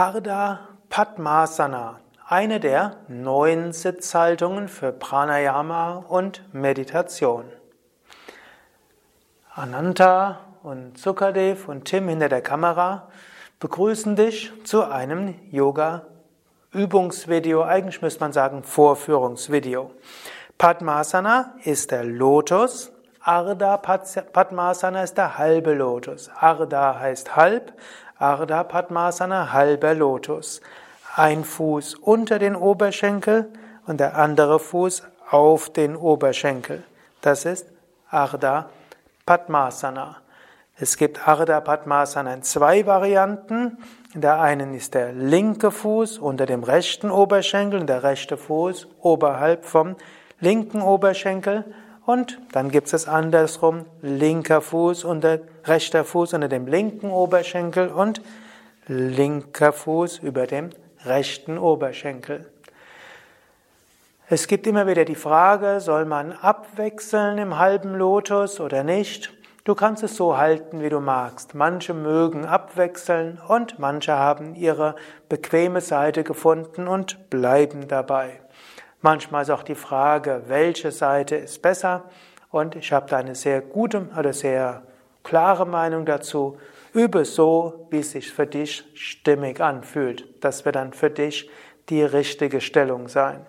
[0.00, 7.44] Ardha Padmasana, eine der neun Sitzhaltungen für Pranayama und Meditation.
[9.54, 13.08] Ananta und Sukadev und Tim hinter der Kamera
[13.58, 19.90] begrüßen dich zu einem Yoga-Übungsvideo, eigentlich müsste man sagen Vorführungsvideo.
[20.56, 22.90] Padmasana ist der Lotus,
[23.22, 26.30] Ardha Padmasana ist der halbe Lotus.
[26.34, 27.74] Ardha heißt halb,
[28.20, 30.60] Ardha Padmasana halber Lotus.
[31.16, 33.48] Ein Fuß unter den Oberschenkel
[33.86, 36.84] und der andere Fuß auf den Oberschenkel.
[37.22, 37.66] Das ist
[38.10, 38.68] Ardha
[39.24, 40.16] Padmasana.
[40.76, 43.78] Es gibt Ardha Padmasana in zwei Varianten.
[44.12, 48.86] In der einen ist der linke Fuß unter dem rechten Oberschenkel und der rechte Fuß
[49.00, 49.96] oberhalb vom
[50.40, 51.64] linken Oberschenkel.
[52.10, 58.20] Und dann gibt es andersrum, linker Fuß unter, rechter Fuß unter dem linken Oberschenkel und
[58.88, 60.70] linker Fuß über dem
[61.04, 62.50] rechten Oberschenkel.
[64.28, 69.32] Es gibt immer wieder die Frage, soll man abwechseln im halben Lotus oder nicht?
[69.62, 71.54] Du kannst es so halten, wie du magst.
[71.54, 74.96] Manche mögen abwechseln und manche haben ihre
[75.28, 78.40] bequeme Seite gefunden und bleiben dabei.
[79.02, 82.04] Manchmal ist auch die Frage, welche Seite ist besser.
[82.50, 84.82] Und ich habe da eine sehr gute oder sehr
[85.22, 86.58] klare Meinung dazu.
[86.92, 90.26] Übe so, wie es sich für dich stimmig anfühlt.
[90.44, 91.48] Das wird dann für dich
[91.88, 93.46] die richtige Stellung sein.